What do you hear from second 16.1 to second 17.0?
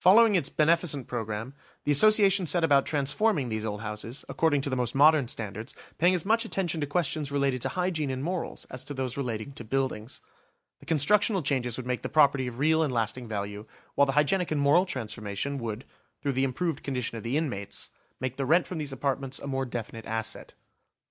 through the improved